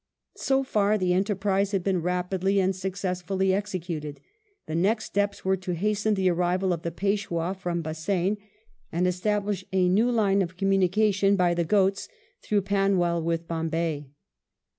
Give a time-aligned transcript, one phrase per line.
[0.37, 4.19] So far the enterprise had been rapidly and success fully executed
[4.65, 8.37] The next steps were to hasten the arrival of the Peishwah from Bassein,
[8.91, 11.65] and establish a Ill RETURN OF THE PEISHWAH 67 new line of communication, by the
[11.65, 12.09] Ghauts,
[12.41, 14.07] through Panwell with Bombay.